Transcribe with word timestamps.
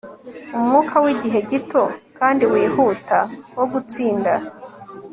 Umwuka 0.57 0.95
wigihe 1.03 1.39
gito 1.51 1.83
kandi 2.17 2.43
wihuta 2.51 3.17
wo 3.57 3.65
gutsinda 3.73 4.33